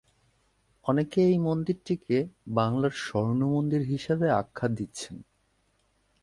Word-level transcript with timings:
অনেকে 0.85 1.19
এই 1.25 1.37
মন্দিরটিকে 1.37 2.17
বাংলার 2.55 2.93
‘স্বর্ণ 3.01 3.39
মন্দির’ 3.47 3.81
হিসেবেও 3.83 4.37
আখ্যা 4.37 4.67
দিচ্ছেন। 4.69 5.15